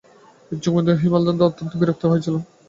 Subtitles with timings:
[0.51, 2.35] যোগেন্দ্র হেমনলিনীর ব্যবহারে অত্যন্ত বিরক্ত হইয়াছিল।